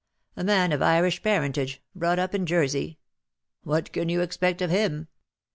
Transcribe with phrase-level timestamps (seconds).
[0.35, 2.97] A man of Irish parentage— brought up in Jersey.
[3.61, 5.05] What can you expect of him?"